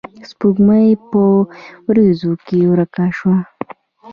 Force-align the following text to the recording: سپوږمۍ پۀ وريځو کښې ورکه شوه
سپوږمۍ 0.29 0.87
پۀ 1.09 1.21
وريځو 1.87 2.31
کښې 2.45 2.59
ورکه 2.71 3.05
شوه 3.17 3.37